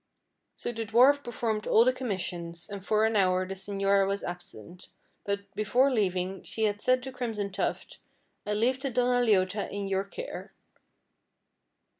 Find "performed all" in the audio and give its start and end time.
1.23-1.85